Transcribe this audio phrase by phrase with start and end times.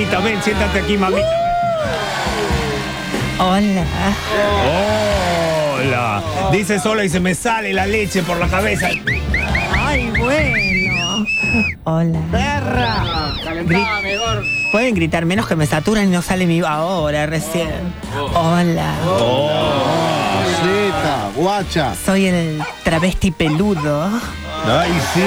[0.00, 1.28] Mamita, ven, siéntate aquí, mamita.
[3.38, 3.84] Hola.
[5.76, 6.22] Hola.
[6.50, 8.88] Dice sola y se me sale la leche por la cabeza.
[9.76, 11.26] Ay, bueno.
[11.84, 12.18] Hola.
[12.32, 13.34] ¡Perra!
[13.44, 14.42] Calentá mejor.
[14.72, 17.92] Pueden gritar menos que me saturan y no sale mi ahora recién.
[18.34, 18.94] Hola.
[20.62, 21.94] Zeta, guacha.
[22.06, 24.08] Soy el travesti peludo.
[24.64, 25.20] Ay, sí.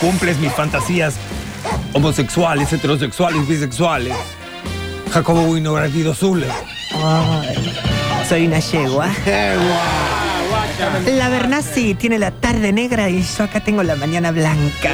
[0.00, 1.14] Cumples mis fantasías
[1.94, 4.14] homosexuales, heterosexuales, bisexuales.
[5.10, 6.46] Jacobo Winogradido Zule.
[6.92, 7.72] Ay,
[8.28, 9.08] soy una yegua.
[11.06, 14.92] La verdad sí, tiene la tarde negra y yo acá tengo la mañana blanca.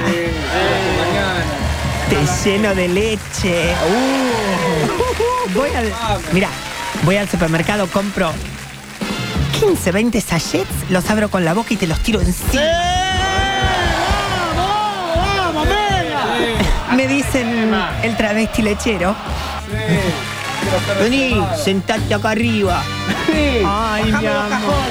[2.08, 3.74] Te lleno de leche.
[3.88, 5.54] Uh.
[5.54, 5.92] Voy al.
[6.32, 6.48] Mira,
[7.04, 8.30] voy al supermercado, compro
[9.58, 12.99] 15, 20 sachets, los abro con la boca y te los tiro encima.
[16.96, 19.14] Me dicen el travesti lechero.
[21.00, 22.82] Vení, sentate acá arriba.
[23.66, 24.90] Ay, mi amor.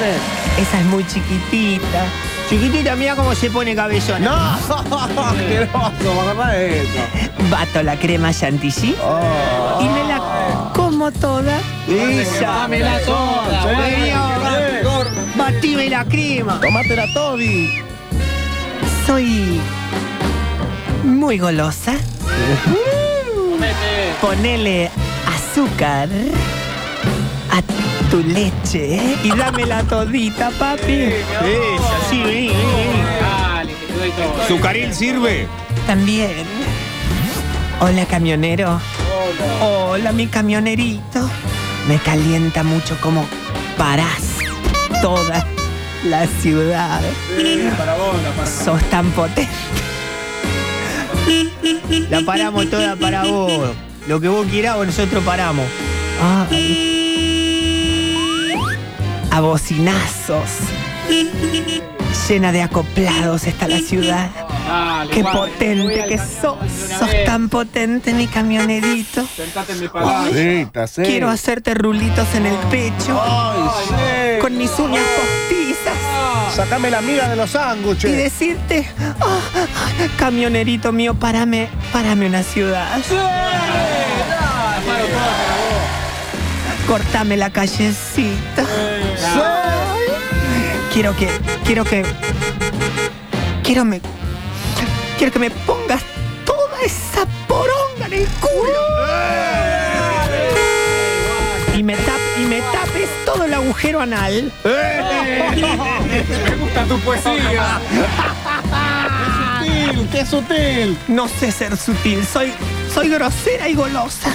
[0.58, 2.06] Esa es muy chiquitita.
[2.50, 4.20] Chiquitita, mira cómo se pone cabellona.
[4.20, 4.36] ¡No!
[5.22, 5.80] ¡Asqueroso!
[6.60, 7.48] Eso.
[7.50, 8.96] Bato la crema chantilly
[9.80, 11.60] y me la como toda.
[11.88, 12.46] Esa.
[12.46, 13.66] Dámela toda.
[15.36, 16.60] Batime la crema.
[16.60, 17.84] Tomátela Toby.
[19.06, 19.62] Soy
[21.04, 21.94] muy golosa.
[24.22, 24.90] Ponele
[25.26, 26.10] azúcar
[27.52, 27.62] a
[28.10, 30.94] tu leche y dámela todita, papi.
[30.94, 33.04] Esa, sí, vení, vení, vení.
[33.22, 34.48] Dale, que te doy todo.
[34.48, 35.48] ¿Sucaril sirve?
[35.88, 36.46] También.
[37.80, 38.80] Hola, camionero.
[39.62, 41.30] Hola, mi camionerito.
[41.88, 43.26] Me calienta mucho como
[43.78, 44.38] parás
[45.02, 45.46] toda
[46.04, 47.02] la ciudad.
[47.78, 49.50] Para vos, la para Sos tan potente.
[52.10, 53.72] La paramos toda para vos.
[54.08, 55.66] Lo que vos quieras, nosotros paramos.
[56.50, 56.90] Ay.
[59.32, 60.50] A bocinazos.
[62.28, 64.30] Llena de acoplados está la ciudad.
[64.68, 66.58] Dale, Qué potente que sos.
[67.00, 67.26] Sos vez.
[67.26, 69.26] tan potente, mi camionerito.
[69.36, 69.88] Sentate en mi
[70.32, 70.88] Zeta.
[70.88, 73.20] Quiero hacerte rulitos en el pecho.
[73.20, 74.40] Ay.
[74.42, 75.59] Con mis uñas postizas.
[76.56, 78.16] Sacame la miga de los Y sándwiches.
[78.18, 78.90] decirte,
[79.22, 79.40] "Ah,
[80.18, 83.00] camionerito mío, párame, párame una ciudad.
[86.88, 88.66] Cortame la callecita.
[90.94, 91.30] Quiero que,
[91.66, 92.04] quiero que,
[93.64, 94.02] quiero me,
[95.18, 96.02] quiero que me pongas
[96.46, 99.79] toda esa poronga en el culo.
[103.50, 104.52] El agujero anal.
[104.64, 107.80] Me gusta tu poesía.
[109.60, 110.98] Sutil, qué sutil.
[111.08, 112.54] No sé ser sutil, soy,
[112.94, 114.30] soy grosera y golosa.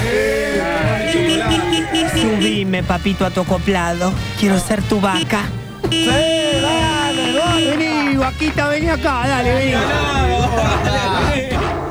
[2.12, 4.12] Subime, papito, a tu acoplado.
[4.38, 5.44] Quiero ser tu vaca.
[5.90, 6.06] Sí,
[6.60, 7.76] dale, dale.
[7.76, 9.72] Vení, vaquita, vení acá, dale, vení.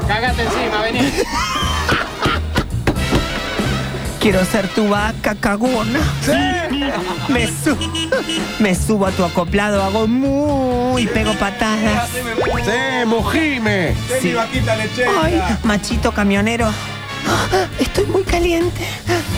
[0.08, 1.12] Cagate encima, vení.
[4.24, 6.00] Quiero ser tu vaca cagona.
[7.28, 7.78] Me, su-
[8.60, 12.08] me subo a tu acoplado, hago muy, pego patadas.
[12.10, 13.94] Sí, mojime.
[14.22, 14.34] Sí.
[14.34, 15.12] vaquita lechera.
[15.22, 16.72] Ay, machito camionero.
[17.80, 18.86] Estoy muy caliente.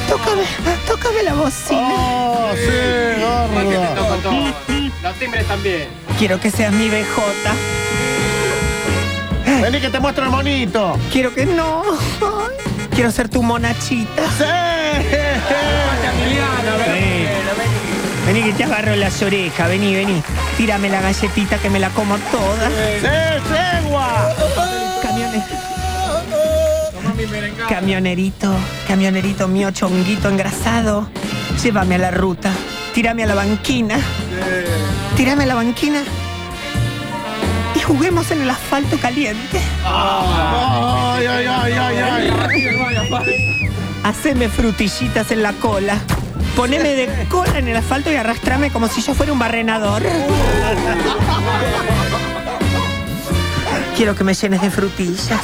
[0.07, 0.43] Tócame,
[0.87, 1.89] tócame la bocina.
[1.91, 3.95] Oh, sí, Te gorda.
[3.95, 4.33] toco todo.
[5.01, 5.87] Los timbres también.
[6.19, 7.21] Quiero que seas mi BJ.
[9.63, 10.95] Vení que te muestro el monito.
[11.11, 11.81] Quiero que no.
[12.21, 14.23] Ay, Quiero ser tu monachita.
[14.37, 14.43] Sí.
[16.87, 17.27] Vení,
[18.25, 19.67] vení que te agarro las orejas.
[19.67, 20.23] Vení, vení.
[20.57, 22.69] Tírame la galletita que me la como toda.
[22.69, 23.07] Sí,
[23.81, 24.33] segua.
[25.01, 25.43] Camiones.
[27.67, 28.55] Camionerito,
[28.87, 31.09] camionerito mío, chonguito engrasado.
[31.61, 32.51] Llévame a la ruta.
[32.93, 33.97] Tírame a la banquina.
[35.17, 36.01] Tírame a la banquina.
[37.87, 39.61] Juguemos en el asfalto caliente.
[39.85, 42.33] Ay, ay, ay, ay, ay.
[44.03, 45.99] Haceme frutillitas en la cola.
[46.55, 50.01] Poneme de cola en el asfalto y arrastrame como si yo fuera un barrenador.
[53.95, 55.41] Quiero que me llenes de frutillas.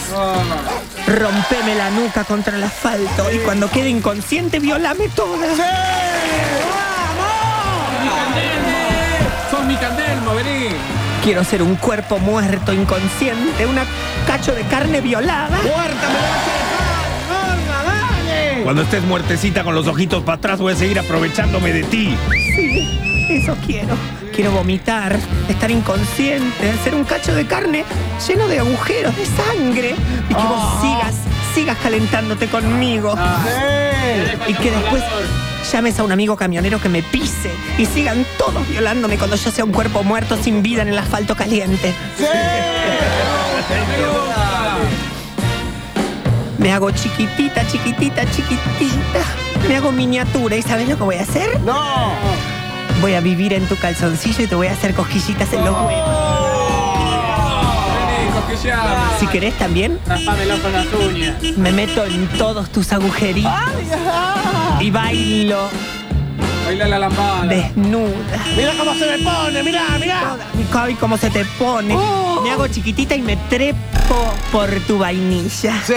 [1.08, 5.48] Rompeme la nuca contra el asfalto y cuando quede inconsciente, violame toda.
[9.52, 11.01] Sos mi candelmo, vení.
[11.24, 13.84] Quiero ser un cuerpo muerto, inconsciente, una
[14.26, 15.56] cacho de carne violada.
[15.62, 17.58] Muerta, me vas a dejar.
[17.58, 18.64] Gorda, dale.
[18.64, 22.18] Cuando estés muertecita con los ojitos para atrás, voy a seguir aprovechándome de ti.
[22.56, 22.90] Sí,
[23.30, 23.96] eso quiero.
[24.34, 25.16] Quiero vomitar,
[25.48, 27.86] estar inconsciente, ser un cacho de carne
[28.28, 29.96] lleno de agujeros, de sangre.
[30.28, 31.16] Y que vos sigas,
[31.54, 33.16] sigas calentándote conmigo.
[34.48, 35.04] Y que después
[35.64, 39.64] llames a un amigo camionero que me pise y sigan todos violándome cuando yo sea
[39.64, 41.94] un cuerpo muerto sin vida en el asfalto caliente.
[46.58, 49.24] Me hago chiquitita, chiquitita, chiquitita.
[49.68, 51.60] Me hago miniatura y ¿sabes lo que voy a hacer?
[51.62, 52.14] No.
[53.02, 56.51] Voy a vivir en tu calzoncillo y te voy a hacer cosquillitas en los huevos.
[59.20, 61.36] Si querés también, Raspámelo con las uñas.
[61.58, 63.52] me meto en todos tus agujeritos
[64.80, 65.68] y bailo
[66.66, 67.46] Baila la lambada.
[67.48, 68.14] desnuda.
[68.56, 70.38] Mira cómo se me pone, mira, mira.
[70.74, 71.98] Ay, cómo se te pone.
[72.44, 75.74] Me hago chiquitita y me trepo por tu vainilla.
[75.84, 75.94] Sí.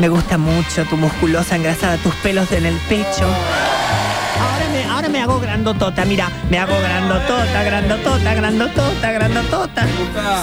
[0.00, 3.26] Me gusta mucho tu musculosa engrasada, tus pelos en el pecho.
[4.84, 9.86] Ahora me, ahora me hago grandotota, mira, me hago grandotota, grandotota, grandotota, grandotota.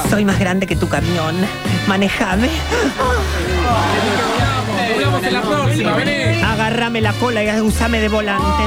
[0.10, 1.36] Soy más grande que tu camión.
[1.88, 2.50] Manejame.
[4.90, 6.42] Nos vemos en la próxima, vení.
[6.42, 8.64] Agárrame la cola y usame de volante.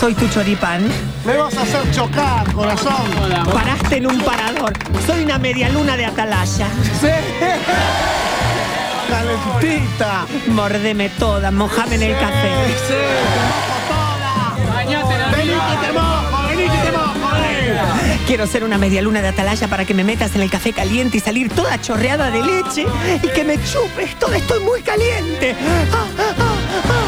[0.00, 0.86] Soy tu choripán.
[1.24, 3.10] Me vas a hacer chocar, corazón.
[3.52, 4.72] Paraste en un parador.
[5.06, 6.68] Soy una media luna de atalaya.
[7.00, 7.08] Sí.
[9.44, 10.26] Calentita.
[10.48, 12.50] Mordeme toda, mojame en el café.
[12.88, 12.94] Sí.
[14.68, 18.24] Bañate en la Vení que te mojo, vení que te mojo, vení.
[18.26, 21.18] Quiero ser una media luna de atalaya para que me metas en el café caliente
[21.18, 22.86] y salir toda chorreada de leche
[23.22, 24.18] y que me chupes.
[24.18, 25.54] Todo estoy muy caliente.
[25.92, 27.04] Ah, ah, ah, ah.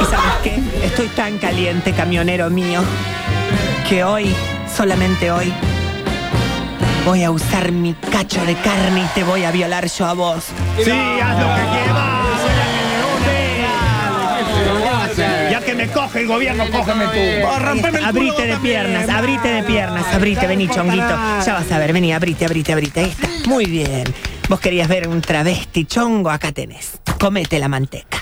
[0.00, 0.86] ¿Y sabes qué?
[0.86, 2.82] Estoy tan caliente, camionero mío,
[3.88, 4.34] que hoy,
[4.74, 5.52] solamente hoy,
[7.04, 10.44] voy a usar mi cacho de carne y te voy a violar yo a vos.
[10.82, 12.22] Sí, haz lo que quieras.
[15.50, 17.46] Ya que me coge el gobierno, cógeme tú.
[17.46, 18.60] Oh, rompeme el culo Abrite de también.
[18.82, 21.06] piernas, abrite de piernas, abrite, vení, chonguito.
[21.44, 23.00] Ya vas a ver, vení, abrite, abrite, abrite.
[23.00, 23.28] Ahí está.
[23.46, 24.04] Muy bien.
[24.48, 26.92] Vos querías ver un travesti chongo, acá tenés.
[27.18, 28.21] Comete la manteca.